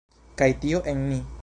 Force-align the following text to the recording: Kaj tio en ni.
Kaj 0.41 0.47
tio 0.65 0.81
en 0.95 1.07
ni. 1.13 1.23